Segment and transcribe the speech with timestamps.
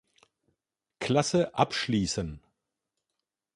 [0.99, 2.41] Klasse abschließen.